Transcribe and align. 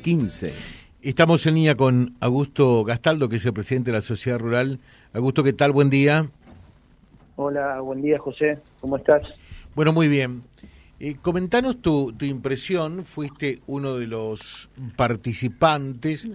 15. 0.00 0.52
Estamos 1.02 1.46
en 1.46 1.54
línea 1.54 1.76
con 1.76 2.16
Augusto 2.20 2.84
Gastaldo, 2.84 3.28
que 3.28 3.36
es 3.36 3.44
el 3.46 3.52
presidente 3.52 3.90
de 3.90 3.98
la 3.98 4.02
Sociedad 4.02 4.38
Rural. 4.38 4.80
Augusto, 5.12 5.42
¿qué 5.42 5.52
tal? 5.52 5.72
Buen 5.72 5.90
día. 5.90 6.26
Hola, 7.36 7.80
buen 7.80 8.02
día, 8.02 8.18
José. 8.18 8.58
¿Cómo 8.80 8.96
estás? 8.96 9.22
Bueno, 9.74 9.92
muy 9.92 10.08
bien. 10.08 10.42
Eh, 10.98 11.16
comentanos 11.22 11.80
tu, 11.80 12.12
tu, 12.12 12.24
impresión. 12.24 13.04
Fuiste 13.04 13.60
uno 13.66 13.96
de 13.96 14.06
los 14.06 14.68
participantes 14.96 16.28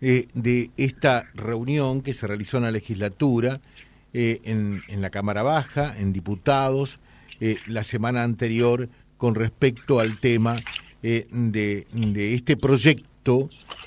eh, 0.00 0.28
de 0.34 0.70
esta 0.76 1.24
reunión 1.34 2.02
que 2.02 2.12
se 2.12 2.26
realizó 2.26 2.58
en 2.58 2.64
la 2.64 2.70
legislatura, 2.70 3.60
eh, 4.12 4.40
en, 4.44 4.82
en, 4.88 5.00
la 5.00 5.10
Cámara 5.10 5.42
Baja, 5.42 5.98
en 5.98 6.12
diputados, 6.12 6.98
eh, 7.40 7.56
la 7.66 7.84
semana 7.84 8.22
anterior 8.22 8.88
con 9.16 9.34
respecto 9.34 10.00
al 10.00 10.18
tema 10.18 10.62
eh, 11.02 11.26
de, 11.30 11.86
de, 11.92 12.34
este 12.34 12.56
proyecto 12.56 13.09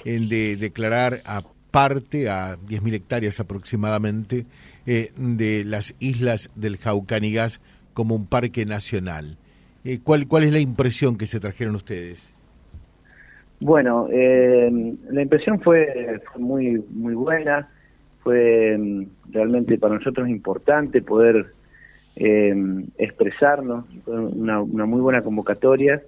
de 0.05 0.57
declarar 0.57 1.21
aparte 1.25 2.29
a 2.29 2.57
10.000 2.57 2.93
hectáreas 2.93 3.39
aproximadamente 3.39 4.45
de 4.85 5.63
las 5.65 5.95
islas 5.99 6.49
del 6.55 6.77
Jaucanigas 6.77 7.61
como 7.93 8.15
un 8.15 8.27
parque 8.27 8.65
nacional. 8.65 9.37
Eh, 9.85 9.99
¿cuál, 10.03 10.27
¿Cuál 10.27 10.45
es 10.45 10.53
la 10.53 10.59
impresión 10.59 11.17
que 11.17 11.27
se 11.27 11.39
trajeron 11.39 11.75
ustedes? 11.75 12.33
Bueno, 13.59 14.07
eh, 14.11 14.69
la 15.09 15.21
impresión 15.21 15.59
fue, 15.61 16.19
muy 16.37 16.83
muy 16.89 17.13
buena, 17.13 17.69
fue 18.21 18.77
mm, 18.77 19.05
realmente 19.31 19.77
para 19.77 19.95
nosotros 19.95 20.27
importante 20.27 21.01
poder 21.01 21.53
eh, 22.15 22.53
expresarnos, 22.97 23.85
fue 24.03 24.19
una, 24.19 24.61
muy 24.63 25.01
buena 25.01 25.21
convocatoria 25.21 26.01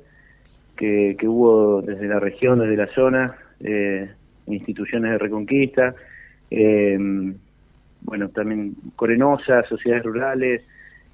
que, 0.76 1.16
que, 1.18 1.28
hubo 1.28 1.82
desde 1.82 2.08
la 2.08 2.20
región, 2.20 2.60
desde 2.60 2.78
la 2.78 2.88
zona, 2.88 3.36
eh, 3.60 4.10
instituciones 4.48 5.12
de 5.12 5.18
Reconquista, 5.18 5.96
eh, 6.52 6.98
bueno, 8.02 8.30
también 8.30 8.76
Corenosa, 8.96 9.64
sociedades 9.64 10.04
rurales, 10.04 10.64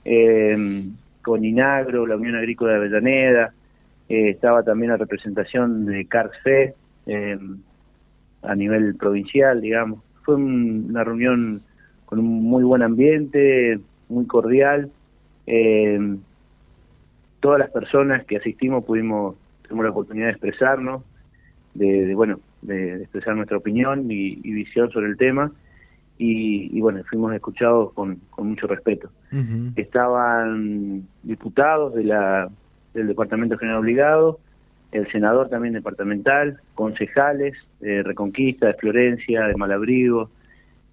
eh, 0.04 0.84
con 1.22 1.46
Inagro, 1.46 2.06
la 2.08 2.16
Unión 2.16 2.36
Agrícola 2.36 2.74
de 2.74 2.78
Avellaneda, 2.78 3.54
eh, 4.10 4.32
estaba 4.32 4.64
también 4.64 4.92
la 4.92 4.98
representación 4.98 5.86
de 5.86 6.06
CARSFE 6.06 6.74
eh, 7.06 7.40
a 8.42 8.56
nivel 8.56 8.96
provincial, 8.96 9.62
digamos. 9.62 10.02
Fue 10.24 10.36
un, 10.36 10.88
una 10.90 11.04
reunión 11.04 11.62
con 12.06 12.20
un 12.20 12.44
muy 12.44 12.64
buen 12.64 12.82
ambiente, 12.82 13.80
muy 14.10 14.26
cordial. 14.26 14.92
Eh, 15.48 16.18
todas 17.40 17.60
las 17.60 17.70
personas 17.72 18.26
que 18.26 18.36
asistimos 18.36 18.84
pudimos, 18.84 19.36
tuvimos 19.72 19.86
la 19.86 19.92
oportunidad 19.92 20.26
de 20.28 20.32
expresarnos, 20.32 21.04
de, 21.74 22.06
de 22.08 22.16
bueno, 22.16 22.40
de, 22.62 22.98
de, 22.98 23.04
expresar 23.04 23.36
nuestra 23.36 23.58
opinión 23.58 24.12
y, 24.12 24.40
y 24.44 24.52
visión 24.52 24.92
sobre 24.92 25.08
el 25.08 25.18
tema. 25.18 25.52
Y, 26.18 26.78
y, 26.78 26.82
bueno, 26.82 27.02
fuimos 27.10 27.34
escuchados 27.34 27.94
con, 27.94 28.18
con 28.30 28.50
mucho 28.50 28.68
respeto. 28.68 29.10
Uh 29.32 29.38
-huh. 29.38 29.74
Estaban 29.76 31.08
diputados 31.24 31.96
de 31.96 32.04
la, 32.04 32.48
del 32.94 33.08
Departamento 33.08 33.58
General 33.58 33.80
Obligado, 33.80 34.40
el 34.92 35.10
senador 35.12 35.50
también 35.50 35.74
departamental, 35.74 36.60
concejales 36.76 37.56
de 37.80 38.04
Reconquista, 38.04 38.68
de 38.68 38.74
Florencia, 38.74 39.48
de 39.48 39.56
Malabrigo, 39.56 40.30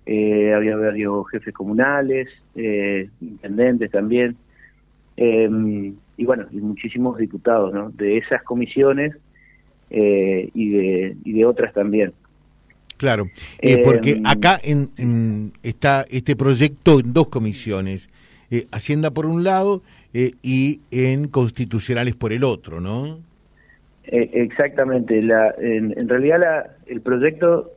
eh, 0.07 0.55
había 0.55 0.77
varios 0.77 1.29
jefes 1.31 1.53
comunales, 1.53 2.29
eh, 2.55 3.11
intendentes 3.20 3.91
también, 3.91 4.37
eh, 5.19 5.51
y 6.19 6.27
bueno, 6.27 6.47
y 6.50 6.56
muchísimos 6.56 7.16
diputados 7.16 7.72
¿no? 7.72 7.91
de 7.91 8.19
esas 8.19 8.42
comisiones 8.42 9.16
eh, 9.88 10.50
y, 10.52 10.69
de, 10.70 11.16
y 11.24 11.33
de 11.33 11.44
otras 11.47 11.72
también. 11.72 12.12
Claro, 12.98 13.30
eh, 13.61 13.80
porque 13.84 14.20
acá 14.24 14.61
en, 14.62 14.91
en, 14.96 15.52
está 15.62 16.05
este 16.11 16.34
proyecto 16.34 16.98
en 16.98 17.12
dos 17.12 17.28
comisiones, 17.28 18.11
eh, 18.50 18.66
Hacienda 18.72 19.12
por 19.12 19.27
un 19.27 19.45
lado 19.45 19.83
eh, 20.12 20.33
y 20.42 20.80
en 20.90 21.28
Constitucionales 21.28 22.17
por 22.17 22.33
el 22.33 22.45
otro, 22.45 22.80
¿no? 22.80 23.20
exactamente, 24.11 25.20
la, 25.20 25.55
en, 25.61 25.92
en 25.96 26.08
realidad 26.08 26.40
la, 26.40 26.70
el 26.86 27.02
proyecto 27.02 27.73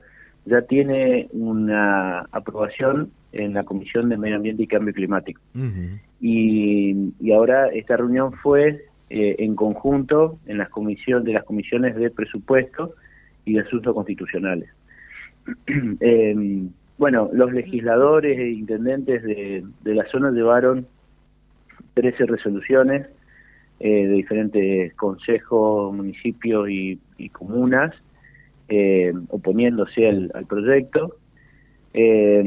ya 0.46 0.62
tiene 0.63 1.28
una 1.31 2.19
aprobación 2.31 3.12
en 3.31 3.53
la 3.53 3.63
Comisión 3.63 4.09
de 4.09 4.18
Medio 4.18 4.38
Ambiente 4.38 4.63
y 4.63 4.68
Cambio 4.68 4.94
Climático. 4.94 5.41
Uh 5.56 5.59
-huh. 5.59 6.00
y, 6.19 7.13
y, 7.19 7.31
ahora 7.31 7.68
esta 7.68 7.97
reunión 7.97 8.34
fue 8.34 8.85
en 9.09 9.56
conjunto 9.56 10.40
en 10.47 10.57
las 10.57 10.69
comisiones 10.69 11.25
de 11.25 11.34
las 11.34 11.44
comisiones 11.44 11.96
de 11.96 12.09
presupuesto 12.09 12.96
y 13.46 13.53
de 13.53 13.62
asuntos 13.62 13.94
constitucionales. 13.94 14.69
eh, 16.00 16.63
bueno, 16.97 17.30
los 17.34 17.51
legisladores 17.51 18.38
e 18.38 18.50
intendentes 18.51 19.24
de, 19.24 19.66
de, 19.81 19.96
la 19.96 20.06
zona 20.06 20.31
llevaron 20.31 20.85
13 21.96 22.25
resoluciones 22.28 23.07
eh, 23.80 24.07
de 24.07 24.13
diferentes 24.13 24.94
consejos, 24.94 25.94
municipios 25.94 26.69
y, 26.69 27.00
y 27.18 27.30
comunas 27.30 27.96
eh, 28.72 29.12
oponiéndose 29.28 30.08
al, 30.08 30.32
al 30.34 30.46
proyecto. 30.46 31.18
Eh, 31.94 32.42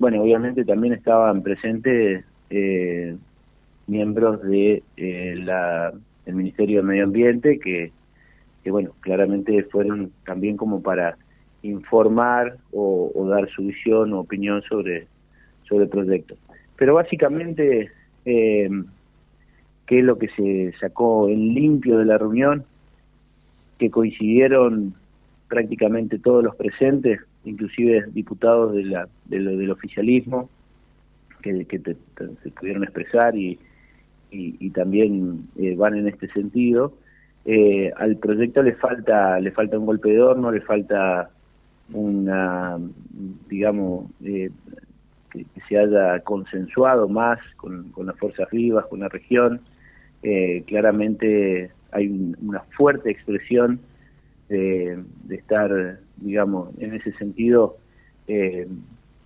bueno, 0.00 0.22
obviamente 0.22 0.64
también 0.64 0.94
estaban 0.94 1.42
presentes 1.42 2.24
eh, 2.50 3.16
miembros 3.86 4.42
de 4.42 4.82
la, 4.96 5.92
el 6.26 6.34
Ministerio 6.34 6.78
de 6.80 6.88
Medio 6.88 7.04
Ambiente 7.04 7.60
que, 7.60 7.92
que, 8.64 8.70
bueno, 8.72 8.90
claramente 9.00 9.62
fueron 9.70 10.10
también 10.26 10.56
como 10.56 10.82
para 10.82 11.16
informar 11.62 12.56
o, 12.72 13.12
o, 13.14 13.28
dar 13.28 13.48
su 13.50 13.62
visión 13.62 14.12
o 14.12 14.20
opinión 14.20 14.60
sobre, 14.62 15.06
sobre 15.68 15.84
el 15.84 15.90
proyecto. 15.90 16.34
Pero 16.76 16.94
básicamente, 16.94 17.92
eh, 18.24 18.70
¿qué 19.86 19.98
es 20.00 20.04
lo 20.04 20.18
que 20.18 20.28
se 20.30 20.72
sacó 20.80 21.28
en 21.28 21.54
limpio 21.54 21.98
de 21.98 22.06
la 22.06 22.18
reunión? 22.18 22.64
Que 23.78 23.88
coincidieron 23.88 24.94
prácticamente 25.48 26.18
todos 26.18 26.44
los 26.44 26.54
presentes, 26.56 27.20
inclusive 27.44 28.06
diputados 28.12 28.74
de 28.74 28.84
la, 28.84 29.08
del 29.26 29.70
oficialismo, 29.70 30.48
que, 31.42 31.78
te, 31.78 31.96
se 32.42 32.50
pudieron 32.50 32.84
expresar 32.84 33.36
y, 33.36 33.58
y, 34.30 34.56
y 34.58 34.70
también 34.70 35.48
eh, 35.56 35.74
van 35.76 35.96
en 35.96 36.08
este 36.08 36.28
sentido. 36.28 36.92
Eh, 37.44 37.90
al 37.96 38.16
proyecto 38.16 38.62
le 38.62 38.74
falta 38.74 39.40
le 39.40 39.50
falta 39.52 39.78
un 39.78 39.86
golpe 39.86 40.10
de 40.10 40.20
horno, 40.20 40.50
le 40.50 40.60
falta 40.60 41.30
una, 41.92 42.78
digamos, 43.48 44.10
eh, 44.22 44.50
que, 45.30 45.44
que, 45.44 45.60
se 45.68 45.78
haya 45.78 46.20
consensuado 46.20 47.08
más 47.08 47.38
con, 47.56 47.90
con, 47.90 48.06
las 48.06 48.16
fuerzas 48.18 48.50
vivas, 48.50 48.86
con 48.86 49.00
la 49.00 49.08
región. 49.08 49.60
Eh, 50.22 50.64
claramente 50.66 51.70
hay 51.92 52.08
un, 52.08 52.36
una 52.42 52.60
fuerte 52.76 53.10
expresión 53.10 53.80
de, 54.48 55.02
estar, 55.30 56.00
digamos, 56.16 56.70
en 56.78 56.94
ese 56.94 57.12
sentido 57.12 57.76
eh, 58.26 58.66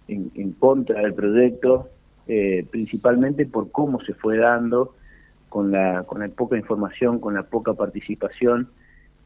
en, 0.08 0.30
en, 0.34 0.52
contra 0.52 1.00
del 1.00 1.14
proyecto, 1.14 1.88
eh, 2.26 2.66
principalmente 2.70 3.46
por 3.46 3.70
cómo 3.70 4.00
se 4.02 4.14
fue 4.14 4.38
dando, 4.38 4.94
con 5.48 5.70
la, 5.70 6.04
con 6.04 6.20
la 6.20 6.28
poca 6.28 6.56
información, 6.56 7.20
con 7.20 7.34
la 7.34 7.42
poca 7.42 7.74
participación. 7.74 8.68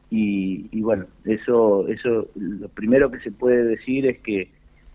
Y, 0.09 0.67
y, 0.71 0.81
bueno, 0.81 1.05
eso, 1.25 1.87
eso, 1.87 2.27
lo 2.35 2.67
primero 2.69 3.09
que 3.11 3.19
se 3.19 3.31
puede 3.31 3.63
decir 3.63 4.05
es 4.05 4.19
que 4.19 4.49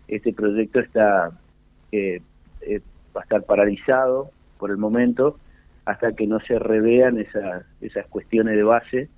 este 0.07 0.33
proyecto 0.33 0.79
está, 0.79 1.31
eh, 1.91 2.21
eh, 2.61 2.81
va 3.15 3.21
a 3.21 3.23
estar 3.23 3.43
paralizado 3.43 4.31
por 4.57 4.71
el 4.71 4.77
momento 4.77 5.39
hasta 5.85 6.13
que 6.13 6.27
no 6.27 6.39
se 6.39 6.57
revean 6.59 7.19
esas, 7.19 7.65
esas 7.81 8.07
cuestiones 8.07 8.55
de 8.55 8.63
base 8.63 9.09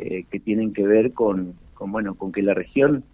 eh, 0.00 0.24
que 0.30 0.40
tienen 0.40 0.72
que 0.72 0.86
ver 0.86 1.12
con, 1.12 1.54
con, 1.74 1.92
bueno, 1.92 2.14
con 2.14 2.32
que 2.32 2.42
la 2.42 2.54
región 2.54 3.04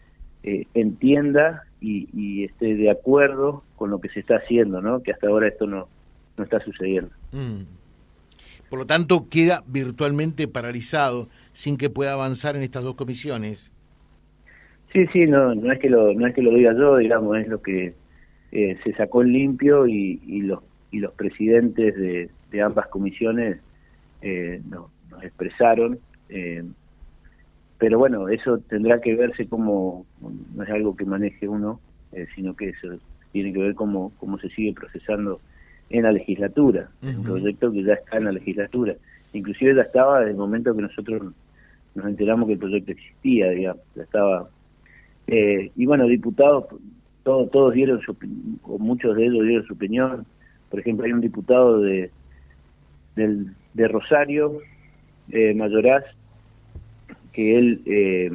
eh, 0.42 0.66
entienda 0.74 1.64
y, 1.80 2.08
y, 2.12 2.44
esté 2.44 2.76
de 2.76 2.90
acuerdo 2.90 3.64
con 3.76 3.90
lo 3.90 4.00
que 4.00 4.08
se 4.08 4.20
está 4.20 4.36
haciendo, 4.36 4.80
¿no? 4.80 5.02
Que 5.02 5.12
hasta 5.12 5.26
ahora 5.28 5.48
esto 5.48 5.66
no, 5.66 5.88
no 6.36 6.44
está 6.44 6.60
sucediendo. 6.60 7.10
Mm. 7.32 7.62
Por 8.70 8.78
lo 8.78 8.86
tanto, 8.86 9.28
queda 9.28 9.62
virtualmente 9.66 10.48
paralizado 10.48 11.28
sin 11.52 11.76
que 11.76 11.90
pueda 11.90 12.12
avanzar 12.12 12.56
en 12.56 12.62
estas 12.62 12.84
dos 12.84 12.94
comisiones. 12.94 13.72
Sí, 14.92 15.06
sí, 15.12 15.26
no, 15.26 15.54
no 15.54 15.72
es 15.72 15.78
que 15.78 15.90
lo, 15.90 16.14
no 16.14 16.26
es 16.26 16.34
que 16.34 16.42
lo 16.42 16.54
diga 16.54 16.72
yo, 16.72 16.96
digamos, 16.96 17.38
es 17.38 17.48
lo 17.48 17.60
que 17.60 17.94
eh, 18.52 18.78
se 18.84 18.92
sacó 18.94 19.22
en 19.22 19.32
limpio 19.32 19.86
y, 19.86 20.20
y, 20.26 20.42
los 20.42 20.60
y 20.90 21.00
los 21.00 21.12
presidentes 21.14 21.96
de, 21.96 22.30
de 22.50 22.62
ambas 22.62 22.86
comisiones 22.88 23.58
eh, 24.22 24.60
no, 24.68 24.90
nos 25.10 25.22
expresaron. 25.22 25.98
Eh, 26.28 26.64
pero 27.78 27.98
bueno, 27.98 28.28
eso 28.28 28.58
tendrá 28.58 29.00
que 29.00 29.14
verse 29.14 29.46
como, 29.48 30.06
no 30.54 30.62
es 30.62 30.70
algo 30.70 30.96
que 30.96 31.04
maneje 31.04 31.48
uno, 31.48 31.80
eh, 32.12 32.26
sino 32.34 32.56
que 32.56 32.70
eso 32.70 32.88
tiene 33.32 33.52
que 33.52 33.60
ver 33.60 33.74
cómo, 33.74 34.12
cómo 34.18 34.38
se 34.38 34.48
sigue 34.50 34.72
procesando 34.72 35.40
en 35.90 36.04
la 36.04 36.12
legislatura, 36.12 36.88
uh 37.02 37.06
-huh. 37.06 37.16
un 37.16 37.22
proyecto 37.22 37.70
que 37.70 37.82
ya 37.82 37.94
está 37.94 38.16
en 38.16 38.24
la 38.24 38.32
legislatura, 38.32 38.94
inclusive 39.32 39.74
ya 39.74 39.82
estaba 39.82 40.20
desde 40.20 40.32
el 40.32 40.36
momento 40.36 40.74
que 40.74 40.82
nosotros 40.82 41.34
nos 41.94 42.06
enteramos 42.06 42.46
que 42.46 42.54
el 42.54 42.58
proyecto 42.58 42.92
existía, 42.92 43.50
digamos, 43.50 43.82
estaba... 43.96 44.48
Eh, 45.26 45.70
y 45.74 45.86
bueno, 45.86 46.06
diputados, 46.06 46.66
todos, 47.24 47.50
todos 47.50 47.74
dieron 47.74 48.00
su 48.02 48.16
o 48.62 48.78
muchos 48.78 49.16
de 49.16 49.26
ellos 49.26 49.44
dieron 49.44 49.66
su 49.66 49.74
opinión. 49.74 50.24
Por 50.70 50.80
ejemplo, 50.80 51.04
hay 51.04 51.12
un 51.12 51.20
diputado 51.20 51.80
de, 51.80 52.10
del, 53.16 53.52
de 53.74 53.88
Rosario, 53.88 54.60
eh, 55.30 55.52
Mayoraz, 55.54 56.04
que 57.36 57.58
él 57.58 57.82
eh, 57.84 58.30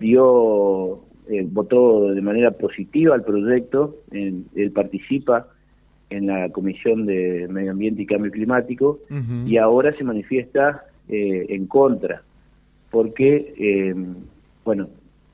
dio, 0.00 1.00
eh, 1.30 1.46
votó 1.48 2.12
de 2.12 2.20
manera 2.20 2.50
positiva 2.50 3.14
al 3.14 3.22
proyecto, 3.22 3.98
él 4.10 4.72
participa 4.74 5.46
en 6.10 6.26
la 6.26 6.48
Comisión 6.48 7.06
de 7.06 7.46
Medio 7.48 7.70
Ambiente 7.70 8.02
y 8.02 8.06
Cambio 8.06 8.32
Climático 8.32 8.98
y 9.46 9.56
ahora 9.58 9.96
se 9.96 10.02
manifiesta 10.02 10.84
eh, 11.08 11.46
en 11.50 11.66
contra, 11.66 12.22
porque, 12.90 13.54
eh, 13.56 13.94
bueno, 14.64 14.88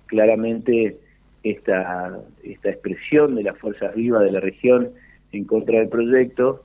claramente 0.07 0.99
esta, 1.43 2.21
esta 2.43 2.69
expresión 2.69 3.37
de 3.37 3.45
las 3.45 3.57
fuerzas 3.57 3.95
vivas 3.95 4.23
de 4.23 4.33
la 4.33 4.41
región 4.41 4.91
en 5.33 5.45
contra 5.45 5.79
del 5.79 5.89
proyecto 5.89 6.63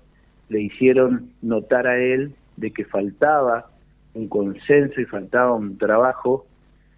le 0.49 0.61
hicieron 0.61 1.29
notar 1.41 1.87
a 1.87 1.97
él 1.97 2.33
de 2.57 2.71
que 2.71 2.83
faltaba 2.83 3.69
un 4.13 4.27
consenso 4.27 5.01
y 5.01 5.05
faltaba 5.05 5.53
un 5.53 5.77
trabajo 5.77 6.45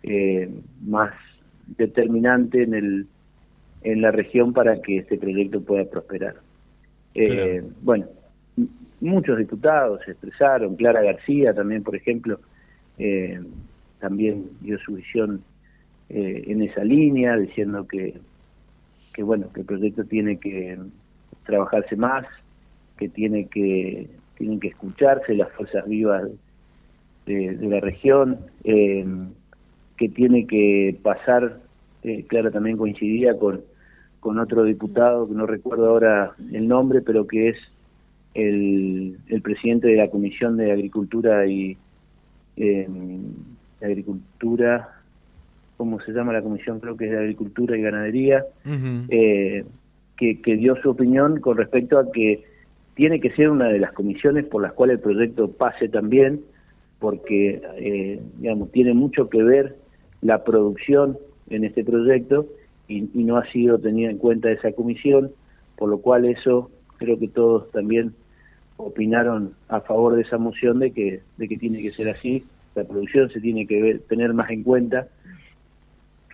eh, 0.04 0.50
más 0.86 1.14
determinante 1.78 2.64
en 2.64 2.74
el 2.74 3.08
en 3.84 4.02
la 4.02 4.10
región 4.12 4.52
para 4.52 4.82
que 4.82 4.98
este 4.98 5.16
proyecto 5.18 5.62
pueda 5.62 5.86
prosperar. 5.86 6.38
Eh, 7.14 7.64
bueno, 7.82 8.08
muchos 9.00 9.38
diputados 9.38 10.02
se 10.04 10.12
expresaron, 10.12 10.76
Clara 10.76 11.04
García 11.04 11.54
también, 11.54 11.84
por 11.84 11.96
ejemplo, 11.96 12.40
eh, 12.98 13.40
también 14.00 14.50
dio 14.62 14.80
su 14.80 14.96
visión 14.96 15.44
en 16.10 16.62
esa 16.62 16.84
línea, 16.84 17.38
diciendo 17.38 17.88
que, 17.88 18.16
que 19.14 19.24
bueno, 19.24 19.52
que 19.54 19.62
el 19.62 19.66
proyecto 19.68 20.04
tiene 20.04 20.40
que 20.40 20.78
trabajarse 21.46 21.96
más, 21.96 22.26
que 22.98 23.10
tiene 23.10 23.48
que 23.48 24.10
tienen 24.38 24.60
que 24.60 24.70
escucharse 24.70 25.34
las 25.34 25.52
fuerzas 25.54 25.88
vivas 25.88 26.24
de, 27.26 27.58
la 27.62 27.80
región, 27.80 28.40
eh, 28.64 29.06
que 29.98 30.10
tiene 30.10 30.46
que 30.46 30.98
pasar, 31.02 31.60
eh, 32.04 32.26
Clara 32.28 32.52
también 32.52 32.78
coincidía 32.78 33.38
con, 33.38 33.62
con 34.20 34.40
otro 34.40 34.64
diputado, 34.64 35.28
que 35.28 35.34
no 35.34 35.46
recuerdo 35.46 35.90
ahora 35.90 36.34
el 36.52 36.68
nombre, 36.68 37.02
pero 37.02 37.28
que 37.28 37.50
es 37.50 37.58
el, 38.34 39.18
el 39.28 39.42
presidente 39.42 39.88
de 39.88 39.96
la 39.96 40.10
Comisión 40.10 40.58
de 40.58 40.72
Agricultura 40.72 41.46
y 41.48 41.78
eh, 42.58 42.88
Agricultura, 43.82 44.90
¿cómo 45.78 46.00
se 46.02 46.12
llama 46.12 46.34
la 46.34 46.42
comisión? 46.42 46.80
Creo 46.80 46.98
que 46.98 47.06
es 47.06 47.12
de 47.12 47.20
Agricultura 47.20 47.78
y 47.78 47.82
Ganadería, 47.82 48.46
eh, 49.10 49.66
que, 50.18 50.42
que 50.42 50.56
dio 50.56 50.76
su 50.82 50.92
opinión 50.92 51.40
con 51.40 51.58
respecto 51.58 52.00
a 52.00 52.12
que 52.12 52.44
tiene 52.96 53.20
que 53.20 53.32
ser 53.32 53.50
una 53.50 53.68
de 53.68 53.80
las 53.80 53.92
comisiones 53.92 54.46
por 54.46 54.62
las 54.62 54.74
cuales 54.74 54.98
el 54.98 55.04
proyecto 55.04 55.52
pase 55.52 55.90
también, 55.90 56.42
porque 57.06 57.62
eh, 57.78 58.20
digamos 58.40 58.72
tiene 58.72 58.96
mucho 58.96 59.30
que 59.30 59.44
ver 59.44 59.76
la 60.24 60.44
producción 60.44 61.20
en 61.52 61.64
este 61.64 61.84
proyecto 61.84 62.48
y, 62.88 63.02
no 63.14 63.38
ha 63.38 63.46
sido 63.52 63.78
tenida 63.78 64.10
en 64.10 64.18
cuenta 64.18 64.50
esa 64.50 64.72
comisión, 64.72 65.30
por 65.78 65.88
lo 65.90 66.00
cual 66.00 66.26
eso 66.26 66.72
creo 66.98 67.20
que 67.20 67.28
todos 67.28 67.70
también 67.70 68.16
opinaron 68.78 69.54
a 69.68 69.82
favor 69.82 70.16
de 70.16 70.24
esa 70.24 70.40
moción 70.40 70.80
de 70.80 70.94
que 70.94 71.22
de 71.38 71.48
que 71.48 71.58
tiene 71.58 71.80
que 71.84 71.92
ser 71.92 72.10
así, 72.10 72.44
la 72.74 72.86
producción 72.86 73.30
se 73.30 73.40
tiene 73.40 73.68
que 73.68 74.00
tener 74.10 74.34
más 74.34 74.50
en 74.50 74.64
cuenta 74.64 75.08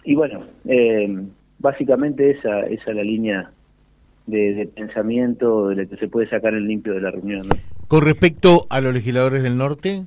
y 0.06 0.16
bueno, 0.16 0.46
eh, 0.64 1.22
básicamente 1.60 2.32
esa 2.32 2.62
esa 2.62 2.92
es 2.92 2.96
la 2.96 3.04
línea 3.04 3.52
de, 4.26 4.70
pensamiento 4.74 5.68
de 5.68 5.76
lo 5.76 5.90
que 5.90 5.98
se 5.98 6.08
puede 6.08 6.30
sacar 6.30 6.54
el 6.54 6.66
limpio 6.66 6.94
de 6.94 7.02
la 7.02 7.12
reunión. 7.12 7.50
Con 7.90 8.06
respecto 8.06 8.68
a 8.70 8.80
los 8.80 8.94
legisladores 8.94 9.44
del 9.44 9.58
norte. 9.58 10.06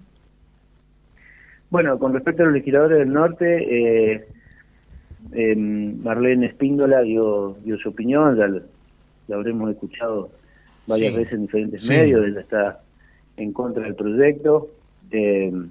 Bueno, 1.74 1.98
con 1.98 2.12
respecto 2.12 2.44
a 2.44 2.46
los 2.46 2.54
legisladores 2.54 3.00
del 3.00 3.12
norte, 3.12 4.14
eh, 4.14 4.28
em, 5.32 6.00
Marlene 6.04 6.46
Espíndola 6.46 7.00
dio, 7.00 7.56
dio 7.64 7.76
su 7.78 7.88
opinión, 7.88 8.36
ya 8.36 8.46
la 8.46 9.34
habremos 9.34 9.72
escuchado 9.72 10.30
varias 10.86 11.16
veces 11.16 11.32
en 11.32 11.40
diferentes 11.46 11.84
medios, 11.88 12.28
ella 12.28 12.42
está 12.42 12.80
en 13.36 13.52
contra 13.52 13.82
del 13.82 13.96
proyecto. 13.96 14.68
Em, 15.10 15.70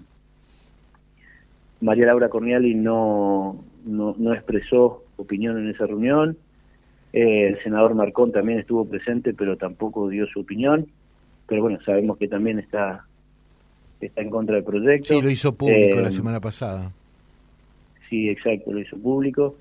María 1.79 2.07
Laura 2.07 2.27
Corniali 2.27 2.75
no, 2.75 3.63
no, 3.85 4.13
no 4.17 4.33
expresó 4.33 5.05
opinión 5.15 5.57
en 5.57 5.69
esa 5.69 5.85
reunión. 5.85 6.35
Eh, 7.13 7.47
el 7.47 7.63
senador 7.63 7.95
Marcón 7.95 8.33
también 8.33 8.59
estuvo 8.59 8.83
presente, 8.83 9.33
pero 9.33 9.55
tampoco 9.55 10.09
dio 10.09 10.27
su 10.27 10.41
opinión. 10.41 10.85
Pero 11.47 11.61
bueno, 11.61 11.79
sabemos 11.85 12.17
que 12.17 12.27
también 12.27 12.59
está 12.59 13.05
está 14.05 14.21
en 14.21 14.29
contra 14.29 14.55
del 14.55 14.63
proyecto. 14.63 15.13
Sí, 15.13 15.21
lo 15.21 15.29
hizo 15.29 15.53
público 15.53 15.99
la 15.99 16.09
eh, 16.09 16.11
semana 16.11 16.39
pasada. 16.39 16.91
Sí, 18.09 18.29
exacto, 18.29 18.71
lo 18.71 18.79
hizo 18.79 18.97
público. 18.97 19.55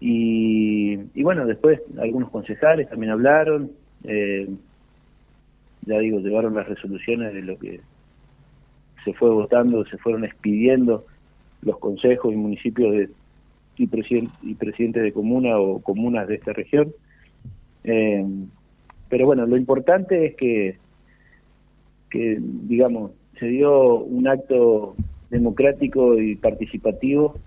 Y, 0.00 0.98
y 1.14 1.22
bueno, 1.22 1.46
después 1.46 1.80
algunos 1.98 2.30
concejales 2.30 2.88
también 2.88 3.12
hablaron. 3.12 3.70
Eh, 4.04 4.48
ya 5.86 5.98
digo, 5.98 6.20
llevaron 6.20 6.54
las 6.54 6.68
resoluciones 6.68 7.34
de 7.34 7.42
lo 7.42 7.58
que 7.58 7.80
se 9.04 9.12
fue 9.14 9.30
votando, 9.30 9.84
se 9.86 9.98
fueron 9.98 10.24
expidiendo 10.24 11.06
los 11.62 11.78
consejos 11.78 12.32
y 12.32 12.36
municipios 12.36 12.92
de, 12.92 13.08
y, 13.76 13.86
presidente, 13.86 14.32
y 14.42 14.54
presidente 14.54 15.00
de 15.00 15.12
comuna 15.12 15.58
o 15.58 15.80
comunas 15.80 16.28
de 16.28 16.34
esta 16.34 16.52
región. 16.52 16.92
Eh, 17.84 18.24
pero 19.08 19.26
bueno, 19.26 19.46
lo 19.46 19.56
importante 19.56 20.26
es 20.26 20.36
que, 20.36 20.76
que, 22.10 22.38
digamos, 22.40 23.12
se 23.40 23.46
dio 23.46 23.94
un 23.94 24.28
acto 24.28 24.94
democrático 25.30 26.18
y 26.18 26.36
participativo 26.36 27.38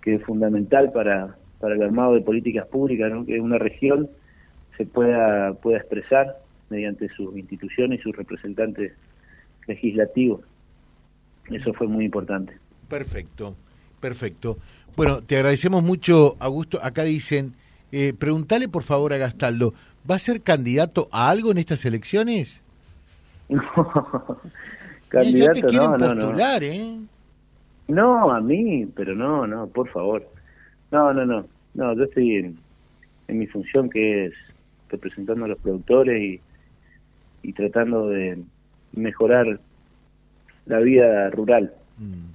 que 0.00 0.16
es 0.16 0.22
fundamental 0.24 0.90
para, 0.92 1.36
para 1.60 1.74
el 1.74 1.82
armado 1.82 2.14
de 2.14 2.22
políticas 2.22 2.66
públicas, 2.66 3.12
que 3.26 3.40
una 3.40 3.58
región 3.58 4.08
se 4.76 4.86
pueda, 4.86 5.54
pueda 5.54 5.78
expresar 5.78 6.38
mediante 6.68 7.08
sus 7.10 7.36
instituciones 7.36 8.00
y 8.00 8.02
sus 8.02 8.16
representantes 8.16 8.92
legislativos. 9.66 10.40
Eso 11.50 11.72
fue 11.74 11.86
muy 11.86 12.06
importante. 12.06 12.54
Perfecto, 12.88 13.54
perfecto. 14.00 14.58
Bueno, 14.96 15.22
te 15.22 15.36
agradecemos 15.36 15.82
mucho, 15.82 16.36
Augusto. 16.38 16.80
Acá 16.82 17.04
dicen, 17.04 17.54
eh, 17.92 18.12
preguntale 18.18 18.68
por 18.68 18.82
favor 18.82 19.12
a 19.12 19.18
Gastaldo, 19.18 19.74
¿va 20.08 20.16
a 20.16 20.18
ser 20.18 20.42
candidato 20.42 21.08
a 21.12 21.30
algo 21.30 21.50
en 21.50 21.58
estas 21.58 21.84
elecciones? 21.84 22.60
No, 23.48 23.62
candidato 25.14 25.96
no, 25.98 26.14
no, 26.14 26.14
no. 26.14 26.38
¿eh? 26.60 26.98
No, 27.88 28.30
a 28.30 28.40
mí, 28.40 28.86
pero 28.94 29.14
no, 29.14 29.46
no, 29.46 29.66
por 29.66 29.88
favor. 29.88 30.26
No, 30.90 31.12
no, 31.12 31.24
no. 31.26 31.46
No, 31.74 31.94
yo 31.94 32.04
estoy 32.04 32.36
en, 32.36 32.58
mi 33.28 33.46
función 33.46 33.90
que 33.90 34.26
es 34.26 34.34
representando 34.88 35.44
a 35.44 35.48
los 35.48 35.58
productores 35.58 36.22
y, 36.22 36.40
y 37.42 37.52
tratando 37.52 38.08
de 38.08 38.38
mejorar 38.92 39.58
la 40.66 40.78
vida 40.78 41.30
rural. 41.30 41.72
Mm. 41.98 42.34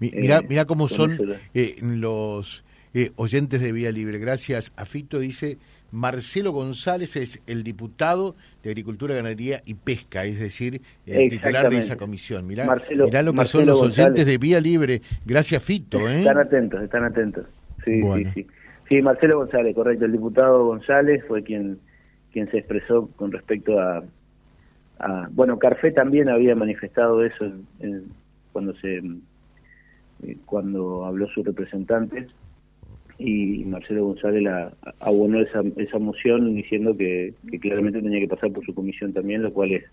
Mira, 0.00 0.38
eh, 0.38 0.46
mira 0.48 0.64
cómo 0.64 0.88
son 0.88 1.18
eh, 1.54 1.76
los 1.82 2.64
eh, 2.94 3.10
oyentes 3.16 3.60
de 3.60 3.72
Vía 3.72 3.92
Libre. 3.92 4.18
Gracias 4.18 4.72
a 4.76 4.84
Fito, 4.84 5.18
dice 5.18 5.58
Marcelo 5.92 6.52
González 6.52 7.16
es 7.16 7.42
el 7.46 7.64
diputado 7.64 8.36
de 8.62 8.70
Agricultura, 8.70 9.14
Ganadería 9.14 9.62
y 9.64 9.74
Pesca, 9.74 10.24
es 10.24 10.38
decir, 10.38 10.80
el 11.06 11.30
titular 11.30 11.68
de 11.68 11.78
esa 11.78 11.96
comisión. 11.96 12.46
Mirá, 12.46 12.64
lo 12.90 13.32
que 13.32 13.44
son 13.46 13.66
los 13.66 13.80
oyentes 13.80 14.24
de 14.26 14.38
Vía 14.38 14.60
Libre. 14.60 15.02
Gracias, 15.24 15.62
Fito. 15.62 16.08
Están 16.08 16.38
atentos, 16.38 16.82
están 16.82 17.04
atentos. 17.04 17.46
Sí, 17.84 18.02
sí, 18.02 18.24
sí. 18.34 18.46
Sí, 18.88 19.02
Marcelo 19.02 19.38
González, 19.38 19.74
correcto. 19.74 20.04
El 20.04 20.12
diputado 20.12 20.64
González 20.66 21.24
fue 21.28 21.44
quien, 21.44 21.78
quien 22.32 22.50
se 22.50 22.58
expresó 22.58 23.08
con 23.14 23.30
respecto 23.30 23.78
a, 23.78 24.02
bueno, 25.30 25.58
Carfé 25.58 25.92
también 25.92 26.28
había 26.28 26.54
manifestado 26.54 27.24
eso 27.24 27.52
cuando 28.52 28.74
se 28.76 28.96
eh, 30.22 30.36
cuando 30.44 31.06
habló 31.06 31.26
su 31.28 31.42
representante 31.42 32.26
y 33.20 33.64
Marcelo 33.64 34.06
González 34.06 34.42
la, 34.42 34.72
abonó 35.00 35.40
esa, 35.40 35.62
esa 35.76 35.98
moción 35.98 36.54
diciendo 36.54 36.96
que, 36.96 37.34
claramente 37.60 38.00
tenía 38.00 38.20
que 38.20 38.28
pasar 38.28 38.50
por 38.52 38.64
su 38.64 38.74
comisión 38.74 39.12
también, 39.12 39.42
lo 39.42 39.52
cual 39.52 39.72
es, 39.72 39.84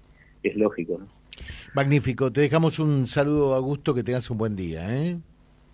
es 0.44 0.56
lógico. 0.56 1.00
Magnífico, 1.74 2.32
te 2.32 2.42
dejamos 2.42 2.80
un 2.80 3.08
saludo 3.08 3.54
Augusto, 3.54 3.94
que 3.94 4.04
tengas 4.04 4.30
un 4.30 4.38
buen 4.38 4.56
día. 4.56 4.88
¿eh? 4.96 5.18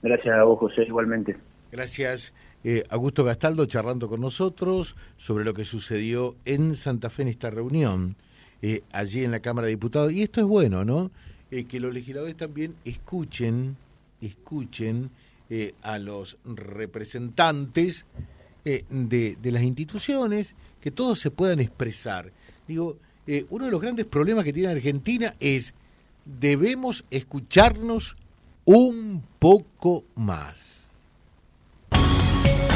Gracias 0.01 0.35
a 0.35 0.43
vos 0.43 0.59
José, 0.59 0.83
igualmente. 0.83 1.37
Gracias. 1.71 2.33
Eh, 2.63 2.83
Augusto 2.89 3.23
Gastaldo 3.23 3.65
charlando 3.65 4.07
con 4.07 4.21
nosotros 4.21 4.95
sobre 5.17 5.45
lo 5.45 5.53
que 5.53 5.65
sucedió 5.65 6.35
en 6.45 6.75
Santa 6.75 7.09
Fe 7.09 7.23
en 7.23 7.27
esta 7.29 7.49
reunión, 7.49 8.15
eh, 8.61 8.81
allí 8.91 9.23
en 9.23 9.31
la 9.31 9.41
Cámara 9.41 9.67
de 9.67 9.71
Diputados. 9.71 10.11
Y 10.11 10.23
esto 10.23 10.41
es 10.41 10.47
bueno, 10.47 10.83
¿no? 10.83 11.11
que 11.69 11.79
los 11.79 11.93
legisladores 11.93 12.35
también 12.35 12.73
escuchen 12.83 13.75
escuchen 14.25 15.09
eh, 15.55 15.75
a 15.83 15.99
los 15.99 16.35
representantes 16.45 18.07
eh, 18.65 18.85
de, 18.89 19.37
las 19.51 19.61
instituciones, 19.61 20.55
que 20.81 20.89
todos 20.89 21.19
se 21.19 21.29
puedan 21.29 21.59
expresar. 21.59 22.31
Digo, 22.67 22.97
eh, 23.27 23.45
uno 23.51 23.65
de 23.65 23.71
los 23.71 23.79
grandes 23.79 24.07
problemas 24.07 24.45
que 24.45 24.51
tiene 24.51 24.69
Argentina 24.69 25.35
es 25.39 25.75
debemos 26.25 27.05
escucharnos 27.11 28.17
un 28.65 29.21
poco 29.37 30.05
más 30.15 30.82